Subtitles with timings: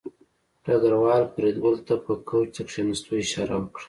[0.63, 3.79] ډګروال فریدګل ته په کوچ د کېناستو اشاره وکړه